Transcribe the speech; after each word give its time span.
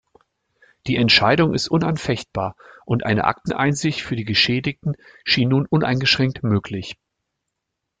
Die 0.87 0.95
Entscheidung 0.95 1.53
ist 1.53 1.67
unanfechtbar 1.67 2.55
und 2.85 3.05
eine 3.05 3.25
Akteneinsicht 3.25 4.01
für 4.01 4.15
die 4.15 4.25
Geschädigten 4.25 4.95
schien 5.25 5.49
nun 5.49 5.67
uneingeschränkt 5.67 6.41
möglich. 6.41 6.97